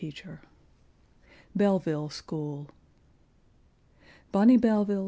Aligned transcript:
[Pg 0.01 0.09
45] 0.21 0.41
BELLEVILLE 1.55 2.09
SCHOOL. 2.09 2.69
Bonny 4.31 4.57
Belleville! 4.57 4.99